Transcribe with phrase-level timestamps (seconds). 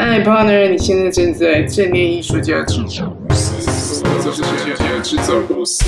[0.00, 5.84] 嗨，partner，你现在正在正念艺术家制造公司，这是正念制造公司。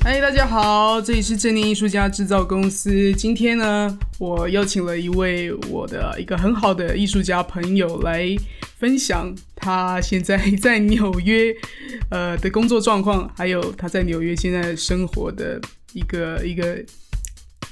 [0.00, 3.14] 嗨，大家好，这里是正念艺术家制造公司。
[3.14, 8.26] 今天呢，我邀请了一位我的一个很好的艺术家朋友来
[8.80, 11.54] 分享他现在在纽约
[12.10, 15.60] 呃的工作状况，还有他在纽约现在生活的
[15.92, 16.76] 一个一个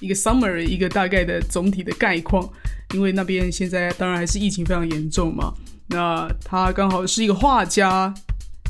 [0.00, 2.48] 一个 summary，一个大概的总体的概况。
[2.94, 5.52] 因为那边现在当然还是疫情非常严重嘛，
[5.88, 8.14] 那他刚好是一个画家，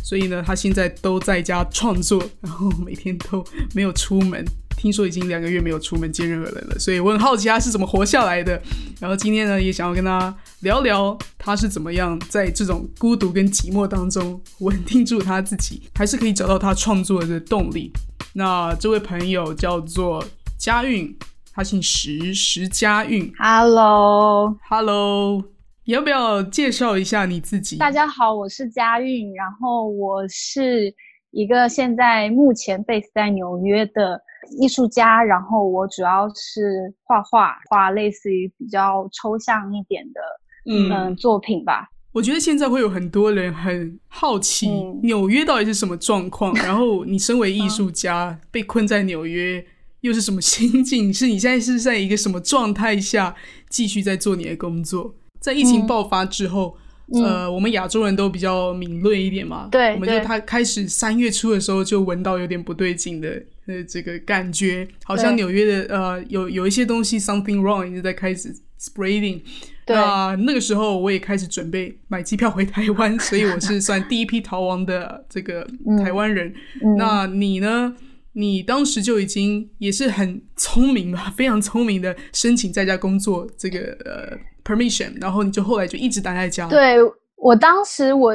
[0.03, 4.45] 所以呢，他现在都在家创作，然后每天都没有出门。
[4.77, 8.61] 听说已经两个月没有出门见任何人了，所以我很好奇他是怎么活下来的。
[9.01, 17.93] 然后今天呢，也想要跟他聊聊他是怎么样在这种孤独跟寂寞当中稳定住他自己，还是可以找到他创作的动力。
[18.35, 20.25] 那这位朋友叫做
[20.59, 21.17] 佳韵。
[21.55, 23.33] 他姓石，石家韵。
[23.39, 25.43] Hello，Hello，
[25.85, 27.79] 要不要介绍一下你自己？
[27.79, 30.95] 大家好，我是佳韵，然后我是
[31.31, 34.21] 一个现在目前 base 在纽约的
[34.61, 40.21] 艺术家，然后我主要是画画，画类似于比较抽象一点的
[40.67, 41.89] 嗯作品吧。
[42.13, 44.71] 我觉得现在会有很多人很好奇
[45.03, 49.65] 纽约到底是什么状况， 然后你身为艺术家被困在纽约。
[50.03, 51.13] 又是什么心境？
[51.13, 53.35] 是你现在是在一个什么状态下
[53.69, 55.15] 继续在做你的工作？
[55.41, 56.77] 在疫情爆发之后，
[57.25, 69.41] 呃，我们亚洲人都比较敏锐一点嘛，对，我们就他开始三月初的时候就闻到有点不对劲的呃这个感觉，好像纽约的呃有有一些东西 something wrong 一直在开始 spreading。
[69.87, 75.67] 那那个时候我也开始准备买机票回台湾， 所以我是算第一批逃亡的这个
[76.05, 76.53] 台湾人。
[76.99, 77.95] 那你呢？
[78.39, 86.69] 你当时就已经也是很聪明吧，非常聪明的申请在家工作这个呃 permission，然后你就后来就一直待在家。
[86.69, 86.99] 对
[87.35, 88.33] 我当时我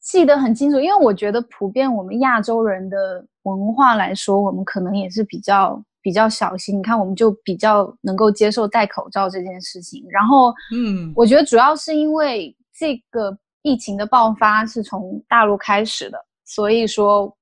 [0.00, 6.78] 记得很清楚，因为我觉得普遍我们亚洲人的文化来说，我们可能也是比较比较小心。
[6.78, 10.06] 你看，我们就比较能够接受戴口罩这件事情。
[10.08, 17.36] 然后，嗯，我觉得主要是因为这个疫情的爆发是从大陆开始的，所以说。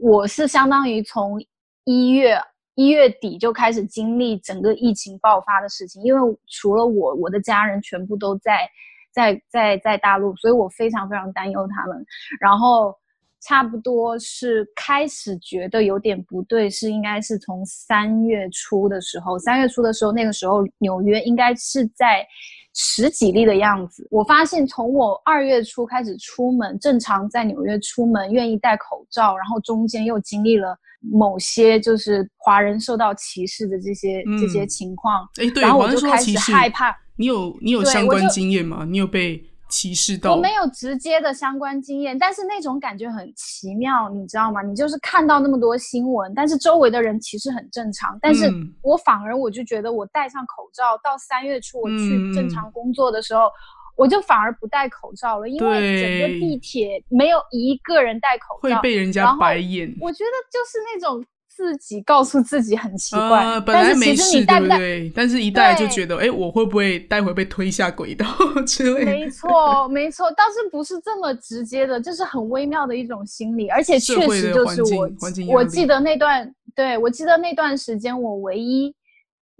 [0.00, 1.40] 我是相当于从
[1.84, 2.38] 一月
[2.74, 8.68] 一月底就开始经历整个疫情爆发的事情，因为除了我，我的家人全部都在
[9.12, 12.04] 在在在大陆，所以我非常非常担忧他们。
[12.40, 12.96] 然后
[13.42, 22.26] 差不多是开始觉得有点不对，是应该是从三月初的时候，三月初的时候，那个时候纽约应该是在。
[22.74, 36.96] 十几例的样子，我发现从我二月初开始出门，正常在纽约出门愿意戴口罩，然后中间又经历了某些就是华人受到歧视的这些这些情况，哎，对，然后我就开始害怕。
[37.16, 38.86] 你有你有相关经验吗？
[38.88, 39.44] 你有被？
[39.72, 44.60] 歧视到我没有直接的相关经验，但是那种感觉很奇妙，你知道吗？
[44.60, 53.50] 你就是看到那么多新闻，但是周围的人其实很正常，但是我反而我就觉得我戴上口罩到三月初我去正常工作的时候，
[53.96, 59.96] 我就反而不戴口罩了，因为整个地铁没有一个人戴口罩，会被人家白眼。
[60.02, 61.24] 我觉得就是那种。
[61.54, 65.12] 自己告诉自己很奇怪，本来没事，对不对？
[65.14, 68.26] 但是一带就觉得，哎，我会不会待会被推下轨道
[68.66, 69.04] 之类？
[69.04, 75.10] 没错，没错，倒是不是这么直接的，就是很微妙的一种心理，而且确实就是我，
[75.48, 78.94] 我记得那段，对我记得那段时间，我唯一。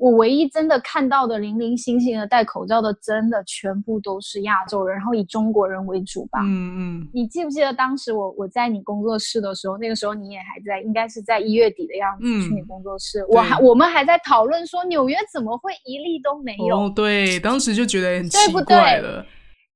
[0.03, 6.41] 我唯一真的看到的零零星星的戴口罩的，真的全部都是亚洲人，然后以中国人为主吧。
[6.43, 7.09] 嗯嗯。
[7.15, 13.25] 你记不记得当时我我在你工作室的时候，那个时候你也还在，应该是在一月底的样子去你工作室。
[13.29, 16.77] 我还我们还在讨论说纽约怎么会一例都没有？
[16.77, 19.25] 哦，对，当时就觉得很奇怪了，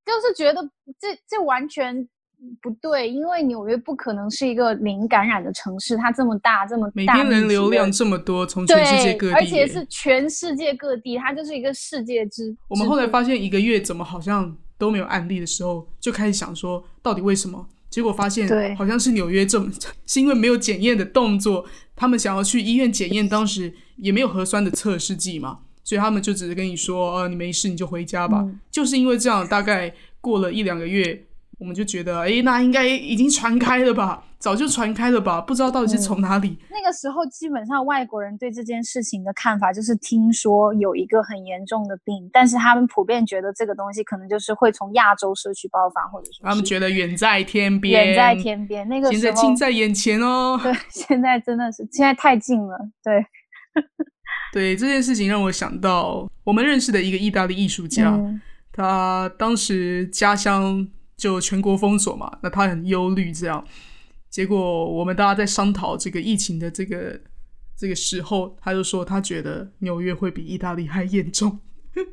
[0.05, 0.61] 就是觉得
[0.99, 2.09] 这这完全。
[2.61, 12.55] 不对，因为纽约不可能是一个零感染的城市，它这么大，这么每天人流量这么多，从全世界各地，而且是全世界各地，它就是一个世界之。
[12.69, 17.67] 我们后来发现一个月怎么好像都没有案例的时候，就开始想说到底为什么？
[17.89, 18.47] 结果发现
[18.77, 19.71] 好像是纽约这么，
[20.07, 21.65] 是因为没有检验的动作，
[21.95, 28.47] 他们想要去医院检验，当时也没有核酸的测试剂嘛，所以他们就只是跟你说，呃，你没事你就回家吧。
[28.71, 31.25] 就是因为这样，大概过了一两个月。
[31.59, 34.23] 我们就觉得，哎，那应该已经传开了吧？
[34.39, 35.41] 早就传开了吧？
[35.41, 36.59] 不知道到底是从哪里。
[36.71, 48.87] 那个时候，基本上外国人对这件事情的看法就是，听说有一个很严重的病，但是他们普遍觉得这个东西可能就是会从亚洲社区爆发，或者说他们觉得远在天边，远在天边。
[48.87, 50.61] 那个现在近在眼前哦。
[50.63, 52.79] 对，现在真的是现在太近了。
[53.03, 53.25] 对，
[54.53, 58.21] 对这件事情让我想到我们认识的一个意大利艺术家。
[58.71, 63.65] 他当时家乡就全国封锁嘛，那他很忧虑这样。
[64.29, 67.19] 结果我们大家在商讨这个疫情的这个
[67.77, 71.59] 这个时候，他就说他觉得纽约会比意大利还严重。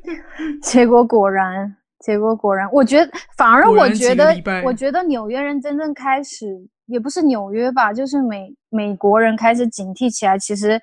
[0.62, 4.34] 结果果然，结果果然，我觉得反而我觉得，
[4.64, 6.46] 我觉得纽约人真正开始，
[6.86, 10.80] 也不是纽约吧，就是美美国人开始警惕起来，其实。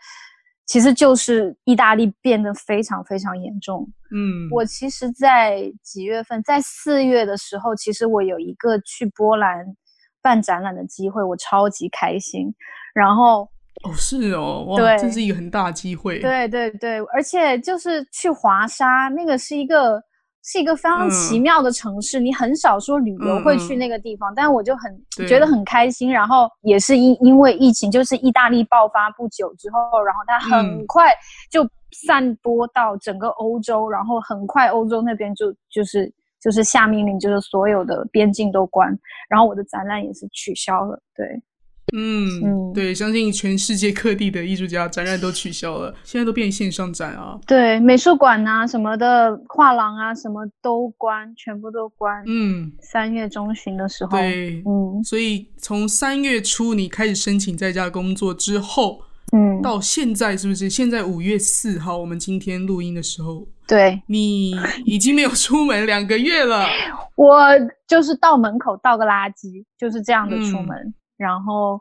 [0.72, 3.86] 其实就是意大利变得非常非常严重。
[4.16, 9.66] 嗯，我其实，在几月份，在四月的时候，其实我有一个去波兰
[10.22, 12.56] 办展览的机会，我超级开心。
[12.94, 13.42] 然后，
[13.84, 16.20] 哦，是哦，哇，这是一个很大机会。
[16.20, 20.02] 对对对，而且就是去华沙，那个是一个。
[20.44, 26.12] 是一个非常奇妙的城市，你很少说旅游会去那个地方，但我就很觉得很开心。
[26.12, 31.14] 然后也是因因为疫情，就是意大利爆发不久之后，然后它很快
[31.50, 31.64] 就
[32.06, 36.12] 散播到整个欧洲，然后很快欧洲那边就就是
[36.42, 38.90] 就是下命令，就是所有的边境都关，
[39.30, 41.42] 然后我的展览也是取消了，对。
[41.94, 47.38] 嗯，对，相信全世界各地的艺术家展览都取消了，现在都变线上展啊。
[47.46, 52.24] 对，美术馆啊什么的，画廊啊什么都关，全部都关。
[52.28, 59.02] 嗯，三月中旬的时候，对，嗯，所以从三月初你开始申请在家工作之后，
[59.34, 60.70] 嗯，到现在是不是？
[60.70, 64.52] 现在五月四号，我们今天录音的时候，对，你
[64.86, 66.66] 已经没有出门两个月了。
[67.16, 67.48] 我
[67.86, 70.94] 就是到门口倒个垃圾，就是这样的出门。
[71.22, 71.80] 然后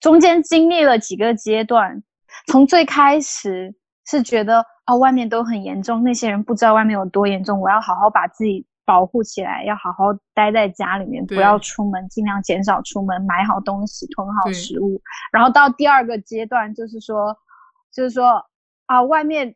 [0.00, 2.02] 中间经历了几个阶段，
[2.46, 3.74] 从最开始
[4.06, 14.98] 是觉得啊外面都很严重，那些人不知道外面有多严重，我要好好把自己保护起来，要好好待在家里面，不要出门，尽量减少出门，买好东西，囤好食物。
[15.30, 17.36] 然后到第二个阶段，就是说，
[17.92, 18.42] 就是说
[18.86, 19.54] 啊外面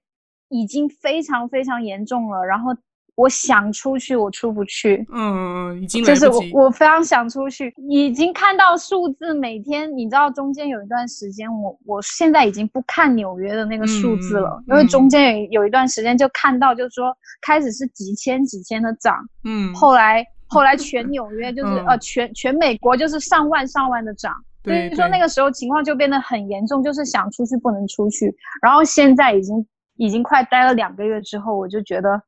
[0.48, 2.76] 已经非常非常严重了，然后。
[3.16, 5.06] 我想出去，我出不去。
[5.12, 7.72] 嗯，已经就是我，我非常想出去。
[7.88, 24.34] 已经看到数字，每天你知道，中间有一段时间，我我现在已经不看纽约的那个数字了，因为中间有有一段时间就看到，就是说开始是几千几千的涨，嗯，后来 后来全纽约就是呃全全美国就是上万上万的涨，
[24.64, 28.34] 所以说那个时候情况就变得很严重，就是想出去不能出去。
[28.60, 29.64] 然后现在已经
[29.98, 32.20] 已经快待了两个月之后，我就觉得。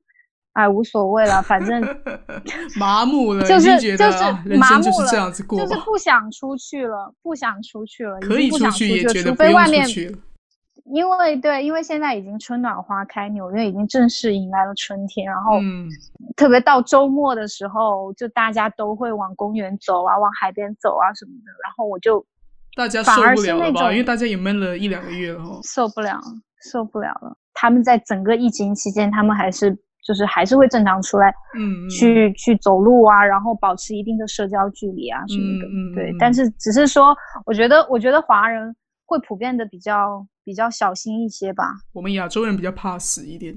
[0.57, 1.83] 哎，无所谓了，反正
[2.81, 9.87] 麻木了，就是就是麻木了，这样子过，就是不想出去了，不想出去了，可以出去也觉得除非外面，
[10.87, 15.61] 因为对，因为现在已经春暖花开，纽约已经正式迎来了春天，然后
[16.37, 22.25] 特别到周末的时候，就大家都会往公园走啊，往海边走啊什么的，然后我就
[22.75, 23.93] 大家受不了了吧？
[23.93, 26.19] 因为大家也闷了一两个月了，受不了，
[26.73, 27.37] 受不了了。
[27.53, 29.77] 他们在整个疫情期间，他们还是。
[30.07, 36.15] 就是还是会正常出来，嗯，去去走路啊，然后保持一定的社交距离啊什么的，嗯对。
[36.19, 38.75] 但是只是说，我觉得，我觉得华人
[39.05, 41.75] 会普遍的比较比较小心一些吧。
[41.93, 43.53] 我们亚洲人比较怕死一点，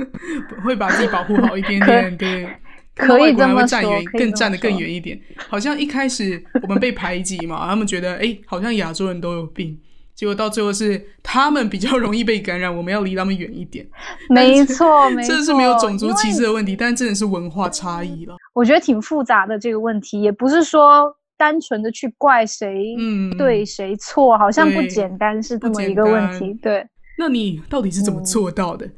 [0.64, 2.48] 会把自己保护好一点点，对。
[2.94, 5.18] 可以这么站远，更站得更远一点。
[5.48, 9.80] 好像一开始我们被排挤嘛，他们觉得哎，好像亚洲人都有病。
[10.14, 13.86] 结果到最后是他们比较容易被感染，我们要离他们远一点。
[14.30, 18.36] 没错， 没错，这是没有种族歧视的问题，但真的是文化差异了。
[18.52, 22.94] 我觉得挺复杂的这个问题，也不是说单纯的去怪谁
[23.36, 26.52] 对谁错，好像不简单是这么一个问题。
[26.62, 26.86] 对，
[27.18, 28.88] 那你到底是怎么做到的？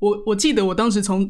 [0.00, 1.28] 我我记得我当时从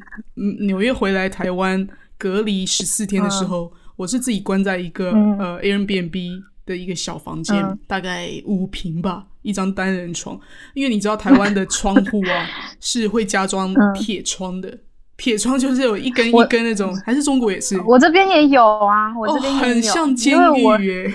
[0.66, 6.42] 纽约回来台湾隔离十四天的时候，我是自己关在一个呃 Airbnb。
[6.68, 10.38] 的一个小房间，大概五平吧，一张单人床。
[10.74, 12.46] 因为你知道台湾的窗户啊
[12.78, 14.78] 是会加装铁窗的，
[15.16, 17.80] 铁窗就是有一根一根那种，还是中国也是？
[17.80, 21.14] 我这边也有啊，我这边很像监狱耶。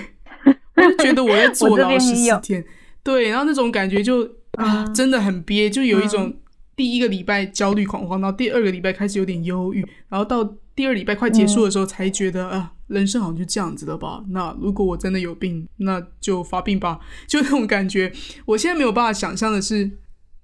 [0.76, 2.64] 我就觉得我在坐牢十四天，
[3.04, 6.34] 对，然后那种感觉就啊真的很憋，就有一种
[6.74, 10.42] 第一个礼拜焦虑恐慌，到第二个礼拜开始有点忧郁，然后到
[10.74, 12.72] 第二礼拜快结束的时候才觉得啊。
[12.86, 14.22] 人生好像就这样子的吧。
[14.28, 17.00] 那如果我真的有病，那就发病吧。
[17.26, 18.12] 就那种感觉，
[18.44, 19.90] 我现在没有办法想象的是，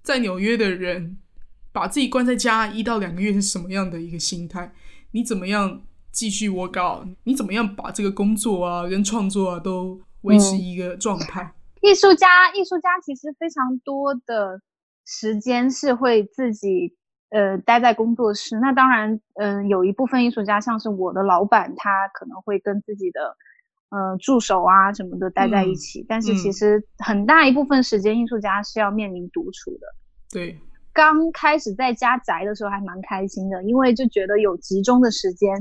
[0.03, 1.19] 在纽约的人
[1.71, 4.73] 把自己关在家一到两个月是什么样的一个心态？
[5.11, 7.07] 你怎么样继续 work out？
[7.25, 11.55] 你怎么样把这个工作啊跟创作啊都维持一个状态？
[11.83, 14.63] 艺术家，艺术家其实非常多的
[15.05, 16.97] 时间是会自己。
[17.31, 23.37] 呃，待在工作室，那当然，嗯，有一部分艺术家，像是我的老板，他可能会跟自己的，
[23.91, 26.05] 呃，助手啊什么的待在一起。
[26.09, 29.87] 但是其实很大一部分时间，艺术家是要面临独处的。
[30.33, 30.59] 对，
[30.93, 35.57] 刚开始在家宅的时候还蛮开心的，因为就觉得有集中的时间，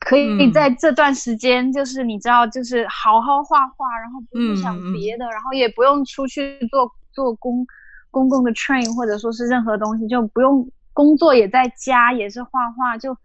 [0.00, 7.66] 可以在这段时间，就是你知道，就是好好画画，然后不用想别的，然后也不用出去做做公
[8.10, 13.16] 公共的 train 或者说是任何东西，就不用工作也在家，也是画画，就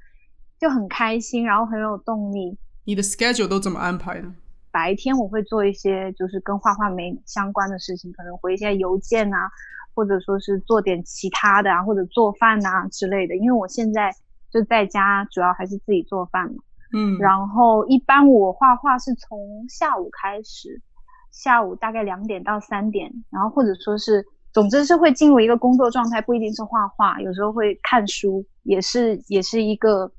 [0.60, 2.58] 就很开心，然后很有动力。
[2.86, 4.32] 你的 schedule 都怎么安排的？
[4.72, 9.50] 白天我会做一些就是跟画画没相关的事情，可能回一些邮件啊。
[9.96, 13.36] 或者说是做点其他的啊，或者做饭啊之类的。
[13.36, 14.14] 因为我现在
[14.52, 16.58] 就在家，主要还是自己做饭嘛。
[16.94, 20.84] 嗯，然后一般我画画是从下午开始，
[21.32, 24.24] 下午大概两点到三点，然后或者说是，
[24.58, 30.12] 总之是会进入一个工作状态，不一定是画画，有时候会看书，也是也是一个，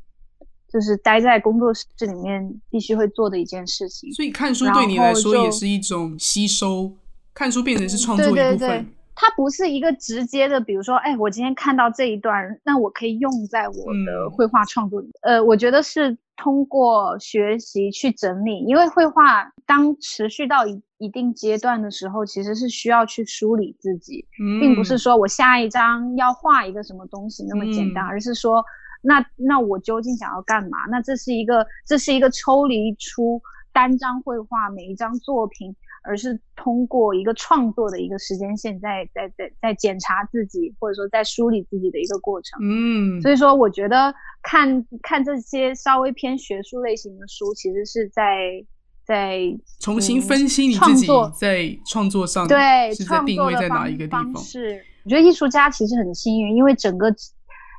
[0.73, 4.13] 就是待在工作室里面必须会做的一件事情。
[4.13, 6.93] 所以看书对你来说也是一种吸收，
[7.35, 8.87] 看书变成是创作一部分。
[9.21, 13.75] 它不是一个直接的，比如说，哎，我今天看到这一段，那我可以用在我
[14.07, 15.11] 的绘画创作里。
[15.23, 24.25] 呃，我觉得是通过学习去整理，因为绘画当持续到一一定阶段的时候，其实是需要去梳理自己，
[24.61, 28.65] 并不是说我下一张要画一个什么东西那么简单，而是说，
[29.03, 30.79] 那那我究竟想要干嘛？
[30.89, 35.75] 那这是一个这是一个抽离出单张绘画每一张作品。
[36.09, 42.59] 而是通过一个创作的一个时间线，在在在在检查自己，或者说在梳理自己的一个过程。
[42.63, 48.65] 嗯，所以说我觉得看看这些稍微偏学术类型的书，其实是在
[49.05, 49.41] 在
[49.81, 51.07] 重新分析你自己
[51.39, 54.37] 在创作上对是在定位在哪一个地方。
[54.39, 57.15] 是，我觉得艺术家其实很幸运，因为整个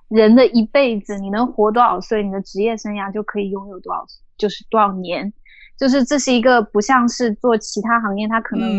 [0.07, 4.05] 人的一辈子，你能活多少岁，你的职业生涯就可以拥有多少，
[4.37, 5.33] 就是多少年。
[5.79, 8.69] 就是这是一个不像是做其他行业，它可能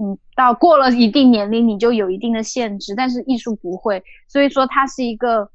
[0.00, 5.50] 嗯到过了一定年龄你就有一定的限制，但是艺术不会，所以说它是一个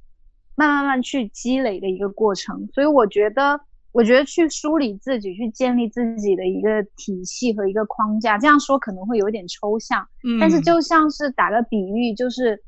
[0.54, 2.68] 慢慢慢去积累的一个过程。
[2.72, 3.60] 所以我觉得，
[3.92, 10.08] 我觉得去梳理自己，去建立自己的一个体系和一个框架，这样说可能会有点抽象，
[10.40, 12.64] 但是就像是打个比喻，就是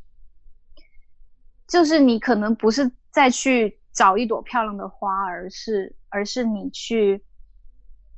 [1.67, 7.23] 就是你可能不是再去找一朵漂亮的花，而是而是你去。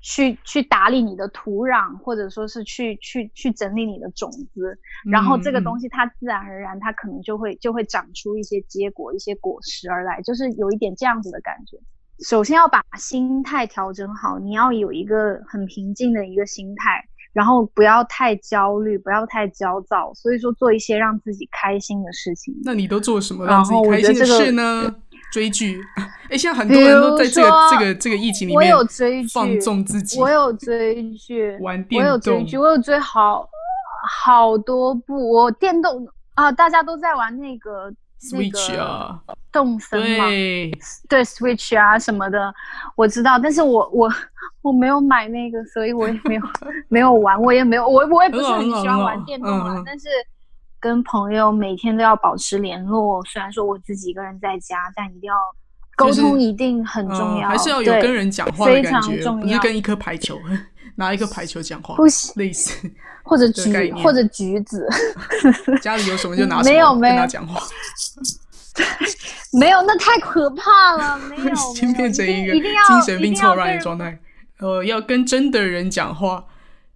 [0.08, 4.78] 去去打理你的土壤，或者说是去去去整理你的种子，
[5.10, 11.76] 然后这个东西它自然而然它可能就会就会长出一些结果、一些果实而来，就是有一点这样子的感觉。
[12.20, 22.56] 首先要把心态调整好，你要有一个很平静的一个心态，然后不要太焦虑，不要太焦躁，所以说做一些让自己开心的事情。
[22.64, 24.96] 那你都做什么让自己开心的事呢？
[25.32, 25.82] 追剧，
[26.30, 30.20] 哎，现在很多人都在这个这个这个疫情里面我有追放纵自己。
[30.20, 32.08] 我有追剧，玩电动。
[32.08, 33.48] 我有追剧，我有追好
[34.26, 35.30] 好多部。
[35.32, 37.92] 我电动啊，大家都在玩那个
[38.22, 39.20] Switch 啊，
[39.52, 40.72] 动森嘛，对
[41.10, 42.54] 对，Switch 啊什么的，
[42.96, 43.38] 我知道。
[43.38, 44.12] 但是我我
[44.62, 46.42] 我没有买那个，所以我也没有
[46.90, 50.08] 没有玩，我也没有，我我也不是很喜欢玩电动啊，但是。
[50.86, 55.34] 跟朋友每天都要保持联络，虽然说我自己一个人在家，但一定要
[55.98, 60.40] 沟通，一定很重要，还是要有跟人讲话的感觉，不是跟一颗排球
[60.94, 62.72] 拿一颗排球讲话，不行，类似
[63.24, 64.88] 或者橘或者橘子，
[65.82, 67.60] 家里有什么就拿什么跟他讲话，
[69.60, 74.20] 没有，那太可怕了，没有，已经变成一个精神病错乱的状态，
[74.60, 76.46] 呃，要跟真的人讲话。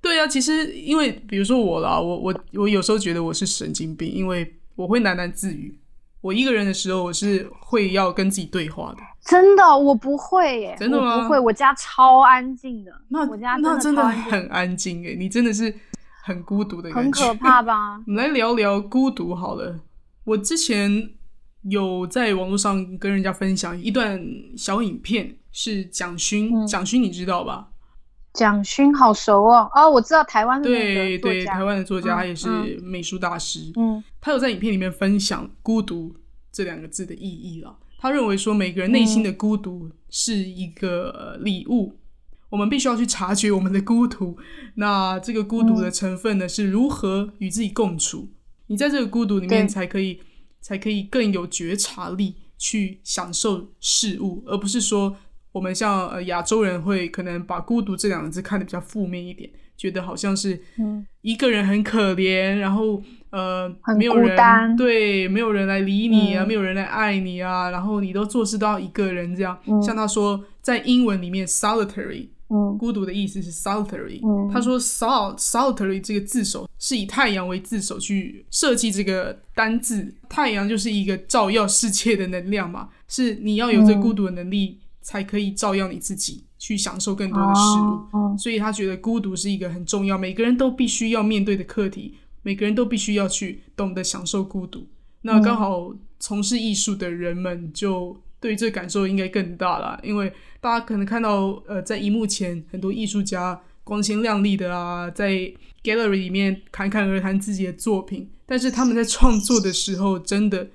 [0.01, 5.77] 对啊，其实因为比如说我啦，我我我有时候觉得我是神经病，因为我会喃喃自语。
[6.21, 8.97] 我一个人的时候，我是会要跟自己对话的。
[9.21, 11.23] 真的，我不会耶，真的吗？
[11.23, 12.91] 不会，我家超安静的。
[13.07, 15.73] 那我家那真的很安静哎，你真的是
[16.23, 17.97] 很孤独的感觉，很可怕吧？
[18.05, 19.79] 我们来聊聊孤独好了。
[20.25, 21.09] 我之前
[21.63, 24.21] 有在网络上跟人家分享一段
[24.57, 27.69] 小影片，是蒋勋，蒋勋你知道吧？
[28.33, 32.47] 蒋勋好熟哦，哦，我知道台湾的对对，台湾的作家，他也是
[32.83, 33.71] 美术大师。
[33.75, 36.15] 嗯，他有在影片里面分享“孤独”
[36.51, 37.75] 这两个字的意义了。
[37.97, 41.97] 他认为说，每个人内心的孤独是一个礼物，
[42.49, 44.37] 我们必须要去察觉我们的孤独。
[44.75, 48.29] 那这个孤独的成分呢，是如何与自己共处？
[48.67, 50.21] 你在这个孤独里面，才可以
[50.61, 55.17] 才可以更有觉察力去享受事物，而不是说。
[55.59, 60.57] 我们像呃亚洲人会可能把孤独这两个字看得比较负面一点，觉得好像是
[61.19, 69.59] 一个人很可怜，然后呃没有人对没有人来理你啊，没有人来爱你啊，然后你都做事都要一个人这样。
[69.85, 72.77] 像他说在英文里面 solitary 嗯。
[72.77, 74.21] 孤独的意思是 solitary。
[74.23, 74.49] 嗯。
[74.49, 87.83] 他说 sol solitary 这个字首是以太阳为字首去设计这个单字，太阳就是一个照耀世界的能量嘛，是你要有这孤独的能力，才可以照耀你自己，去享受更多的事物。
[88.15, 92.13] 哦所以他觉得孤独是一个很重要，每个人都必须要面对的课题，
[92.43, 94.87] 每个人都必须要去懂得享受孤独。
[95.23, 105.31] 那刚好从事艺术的人们就对这感受应该更大了，因为大家可能看到呃，在荧幕前很多艺术家光鲜亮丽的啊，在
[105.83, 110.69] gallery 里面侃侃而谈自己的作品，但是他们在创作的时候，真的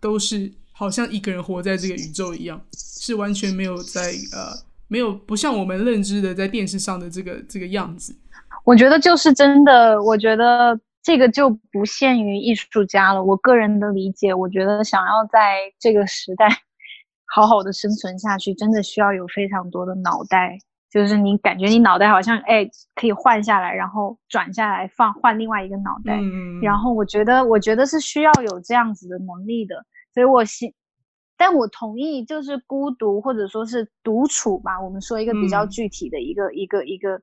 [0.00, 4.00] 都是好像一个人活在这个宇宙一样，是完全没有在
[4.32, 4.56] 呃
[4.88, 8.16] 没有不像我们认知的在电视上的这个这个样子。
[8.64, 13.22] 我觉得就是真的，我觉得这个就不限于艺术家了。
[13.22, 16.48] 我个人的理解，我觉得想要在这个时代
[17.34, 20.56] 好好的生存下去，真的需要有非常多的脑袋。
[20.90, 29.76] 就是你感觉你脑袋好像哎可以换下来，然后转下来放换另外一个脑袋，嗯，然后我觉得，我觉得是需要有这样子的能力的，
[30.12, 30.74] 所以我希，
[31.36, 37.20] 但我同意，就是孤独或者说是独处吧，我们说一个比较嗯具体的一个、一个一个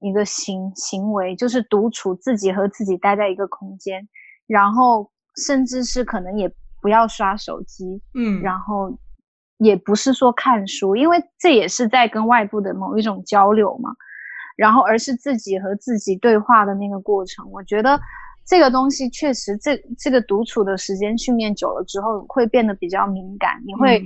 [0.00, 4.08] 一个行行为，就是独处，自己和自己待在一个空间，
[4.46, 5.10] 然后
[5.44, 8.98] 甚至是可能也不要刷手机，嗯，然后
[9.58, 13.90] 也不是说看书，因为这也是在跟外部的某一种交流嘛。
[14.56, 17.48] 然后，而是自己和自己对话的那个过程。
[17.52, 18.00] 我觉得
[18.48, 23.62] 这个东西确实，这这个独处的时间训练久了之后，会变得比较敏感。
[23.66, 24.04] 你会、嗯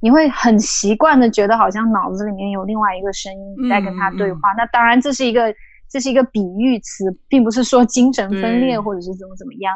[0.00, 4.52] 你会很习惯的觉得，好像脑子里面有另外一个声音在跟他对话。
[4.54, 5.54] 那当然，这是一个
[5.88, 9.72] 这是一个比喻词，并不是说精神分裂或者是怎么怎么样。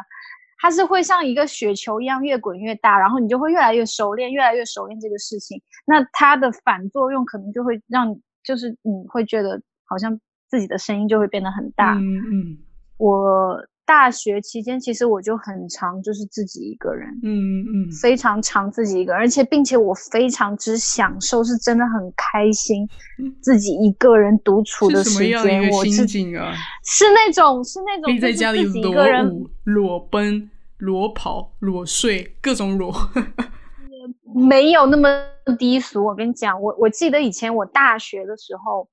[0.59, 5.59] 它是会像一个雪球一样越滚越大，然后你就会越来越熟练，越来越熟练这个事情。
[5.87, 10.15] 那它的反作用可能就会让，就是你会觉得好像
[10.47, 11.95] 自己的声音就会变得很大。
[11.95, 12.57] 嗯嗯
[12.97, 13.57] 我
[13.89, 22.87] 大学期间其实我就很长就是自己一个人，嗯嗯非常长自己一个人，而且并且我非常之享受，是真的很开心，
[23.41, 26.53] 自己一个人独处的时间，我是境啊？
[26.85, 32.93] 是那种是那种可以在家里自己一裸个人舞、裸奔、裸跑、裸睡，各种裸。
[34.35, 35.09] 没有那么
[35.57, 36.05] 低俗。
[36.05, 38.87] 我跟你讲，我我记得以前我大学的时候，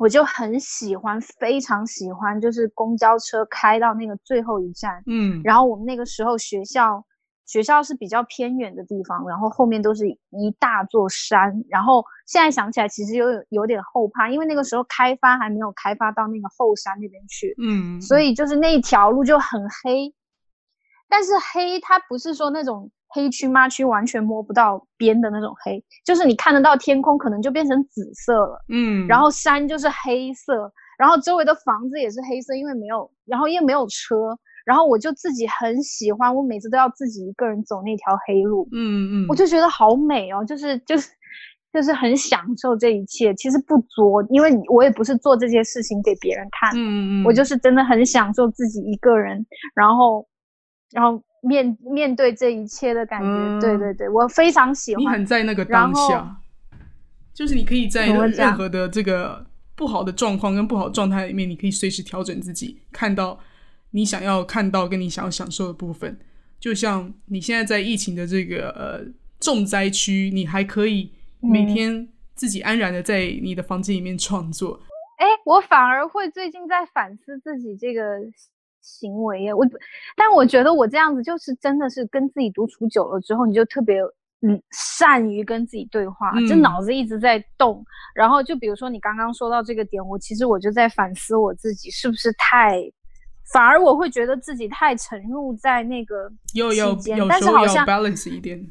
[0.00, 7.04] 我就很喜欢，非常喜欢，就是公交车开到那个最后一站，嗯，然后我们那个时候学校
[7.44, 20.14] 学校是比较偏远的地方，然后后面都是一大座山，然后现在想起来其实有有点后怕，因为那个时候开发还没有开发到那个后山那边去，嗯，所以就是那一条路就很黑，
[21.10, 41.10] 但是黑它不是说那种黑区麻区完全摸不到边的那种黑，就是你看得到天空可能就变成紫色了，嗯，然后山就是黑色，然后周围的房子也是黑色，因为没有，然后因为没有车，然后我就自己很喜欢，我每次都要自己一个人走那条黑路，嗯嗯，我就觉得好美哦，就是就是
[41.72, 43.34] 就是很享受这一切。
[43.34, 49.44] 其实不作，因为我也不是做这些事情给别人看，嗯嗯，我就是真的很享受自己一个人，
[49.74, 50.26] 然后
[50.92, 53.26] 然后面面对这一切的感觉。
[53.26, 55.26] 嗯对对对，我非常喜欢你很。
[55.26, 56.36] 在那个当下，
[57.32, 63.38] 就是你可以在任何的这个不好的状况跟不好的状态里面，你可以随时调整自己，看到
[63.92, 66.18] 你想要看到跟你想要享受的部分。
[66.58, 74.80] 就像你现在在疫情的这个呃重灾区，你还可以每嗯天自己安然的在你的房间里面创作。
[75.16, 78.18] 哎，我反而会最近在反思自己这个
[78.80, 79.54] 行为耶。
[79.54, 79.66] 我，
[80.16, 84.00] 但我觉得我这样子就是真的是跟自己独处久了之后，你就特别
[84.42, 87.84] 嗯善于跟自己对话，就嗯脑子一直在动。
[88.14, 92.80] 然后就比如说你刚刚说到这个点，我其实我就在反思我自己是不是太，
[93.52, 98.66] 反而我会觉得自己太沉入在那个有有有时候要 balance 一点。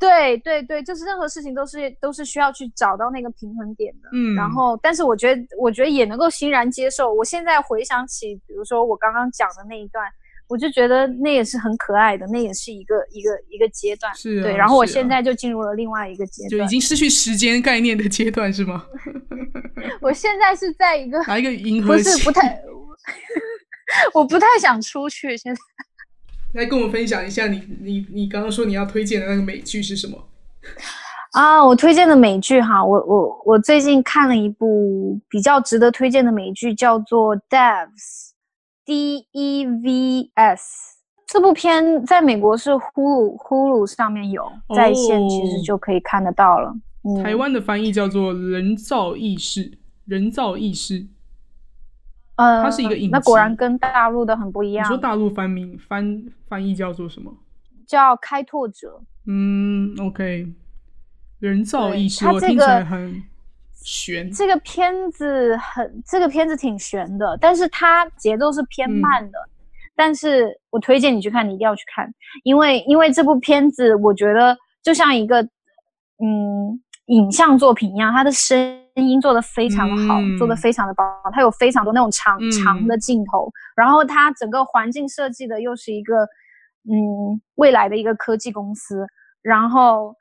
[0.00, 4.08] 对对对，就是任何事情都是都是需要去找到那个平衡点的。
[4.14, 7.12] 嗯，然后，但是我觉得，我觉得也能够欣然接受。
[7.12, 10.04] 我现在回想起，比如说我刚刚讲的那一段，
[10.48, 14.10] 我就觉得那也是很可爱的，那也是一个一个一个阶段。
[14.14, 16.58] 是啊对，然后我现在就进入了另外一个阶段。
[16.58, 18.86] 就已经失去时间概念的阶段是吗？
[20.00, 22.10] 我现在是在一个哪一个银不河系？
[22.18, 22.62] 是不太，
[24.14, 25.36] 我不太想出去。
[25.36, 25.60] 现在
[26.54, 30.18] 来跟我们分享一下你你你刚刚说你要推荐的那个美剧是什么？
[31.32, 37.86] 啊，我推荐的美剧哈，我我我最近看了一部比较值得推荐的美剧，叫做《Devs》
[38.84, 40.96] ，D E V S。
[41.28, 44.42] 这部片在美国是呼噜呼噜上面有
[44.74, 46.74] 在线，其实哦就可以看得到了。
[47.04, 51.06] 嗯、台湾的翻译叫做人造意识，人造意识，
[52.40, 57.32] 呃，它是一个影那果然跟大陆的很不一样你说，大陆翻名翻翻译叫做什么？
[57.86, 59.00] 叫开拓者。
[59.26, 60.46] 嗯，OK，
[61.38, 63.22] 人造对意识，它这个很
[63.74, 64.30] 悬。
[64.32, 69.38] 这个片子很，这个片子挺悬的，但是它节奏是偏嗯慢的。
[69.94, 72.10] 但是我推荐你去看，你一定要去看，
[72.44, 82.50] 因为因为这部片子，我觉得就像一个嗯影像作品一样，它的声音做的非常的好，嗯做的非常的棒，它有非常多那种长、嗯。
[82.50, 86.24] 长的镜头，然后它整个环境设计的又是一个
[86.84, 89.06] 嗯未来的一个科技公司，
[89.42, 90.14] 然后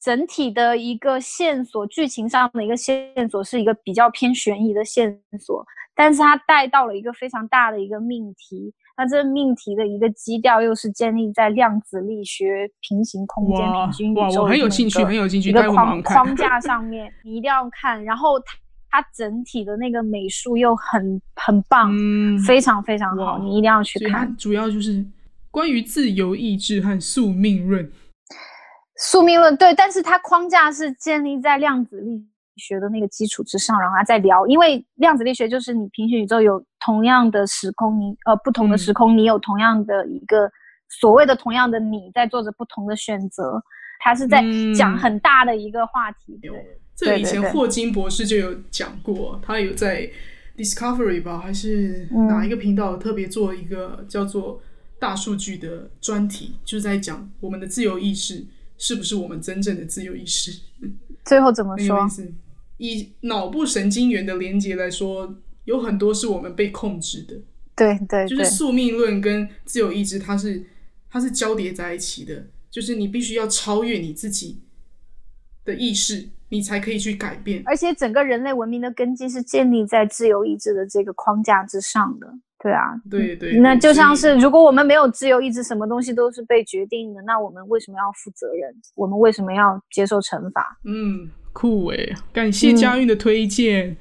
[0.00, 8.74] 整体的一个线索，剧情上的一个线索是一个比较偏悬疑的线索，但是它带到了一个非常大的一个命题。
[8.96, 16.02] 那这命题的一个基调又是建立在量子力学、平行空间、哇平均宇宙很有兴趣，很有兴趣，一个框。
[16.02, 18.04] 框架上面，你一定要看。
[18.04, 18.58] 然后它
[18.90, 24.36] 它整体的那个美术又很很棒，嗯，非常非常好，你一定要去看。
[24.36, 25.04] 主要就是
[25.50, 27.90] 关于自由意志和宿命论。
[28.98, 32.24] 宿命论对，但是它框架是建立在量子力
[32.56, 34.46] 学的那个基础之上，然后他再聊。
[34.46, 40.50] 因为量子力学就是你平行宇宙有同样的时空，你呃不同的嗯时空，你有同样的一个
[40.88, 43.62] 所谓的同样的你在做着不同的选择，
[44.00, 44.42] 他是在
[44.76, 46.38] 讲嗯很大的一个话题。
[46.42, 50.10] 对这以前霍金博士就有讲过，他有在
[50.56, 54.60] Discovery 吧，还是嗯哪一个频道特别做一个叫做
[54.98, 58.44] 大数据的专题，就是在讲我们的自由意识
[58.76, 60.60] 是不是我们真正的自由意识。
[61.24, 62.06] 最后怎么说。
[62.78, 67.36] 以脑部神经元的连接来说，有很多是我们被控制的，
[67.76, 70.64] 对对对，就是宿命论跟自由意志，它是
[71.08, 74.62] 它是交叠在一起的，就是你必须要超越你自己
[75.64, 77.62] 的意识，你才可以去改变。
[77.66, 82.26] 而且整个人类文明的根基是建立在自由意志的这个框架之上的。
[82.62, 88.72] 对啊，对对对那就像是如果我们没有自由意志，什么东西都是被决定的，那我们为什么要负责任？
[88.94, 90.78] 我们为什么要接受惩罚？
[90.84, 93.96] 嗯，酷诶，感谢佳韵的推荐。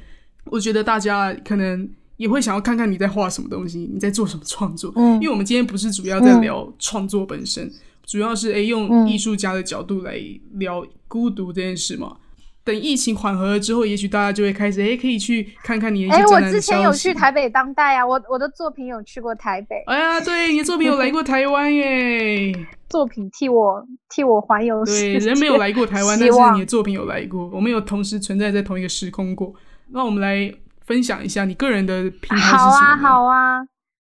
[0.45, 4.91] 我觉得大家可能也会想要看看你在画什么东西，你在做什么创作。
[4.95, 7.67] 嗯因为我们今天不是主要在聊创作本身，
[8.05, 10.19] 主要是诶用嗯艺术家的角度来
[10.53, 12.17] 聊孤独这件事嘛。
[12.63, 22.53] 等疫情缓和了之后，也许大家就会开始诶可以去看看你的一些哎，我之前有去台北当代啊，我我的作品有去过台北，哎呀，对，你的作品有来过台湾耶。
[22.89, 25.27] 作品替我替我环游世对，界。
[25.27, 29.53] 人没有来过台湾，但是你的作品有来过，我们有同时存在在同一个时空过。
[29.91, 33.61] 那我们来分享一下你个人的平台是什好啊，好啊。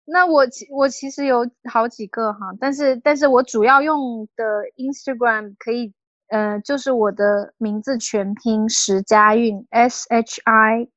[0.06, 4.44] 那我其我其实有好几个哈，但是但是我主要用的
[4.76, 5.94] Instagram 可以，
[6.34, 10.88] 呃，就是我的名字全拼石佳韵 S H I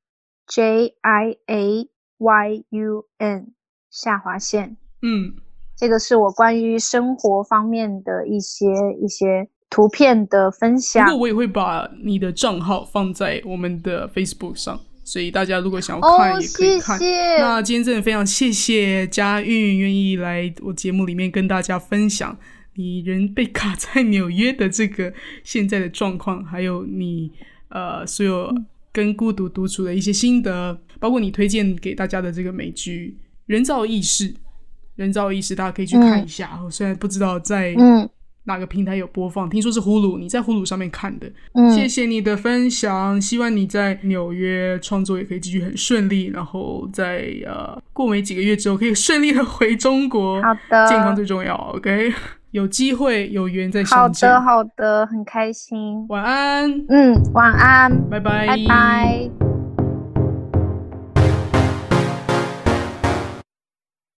[0.46, 3.48] J I A Y U N
[3.90, 5.34] 下划线，嗯，
[5.76, 8.64] 这个是我关于生活方面的一些
[8.98, 11.18] 一些图片的分不享过。
[11.18, 16.98] 我也会把你的账号放在我们的 Facebook 上，所以大家如果想要哦看，也可以谢看。
[16.98, 22.38] 谢那今天真的非常谢谢佳韵愿意来我节目里面跟大家分享
[22.76, 25.12] 你人被卡在纽约的这个
[25.42, 27.30] 现在的状况，还有你
[27.70, 28.54] 呃所有
[28.92, 34.32] 跟孤独独处的一些心得，包括你推荐给大家的这个美剧《人造意识》。
[34.96, 36.58] 人造意识，大家可以去看一下。
[36.64, 38.08] 我虽然不知道在嗯
[38.44, 41.30] 哪个平台有播放，听说是呼噜，你在呼噜上面看的。
[41.52, 50.40] 嗯，谢谢你的分享，希望你在纽约创作也可以继续很顺利，然后在呃过没几个月之后可以顺利的回中国。
[50.40, 52.14] 好的，健康最重要，OK？
[52.56, 54.30] 有机会有缘再好相见。
[54.30, 56.06] 的好的，很开心。
[56.08, 59.55] 晚安，嗯，晚安，拜拜，拜拜。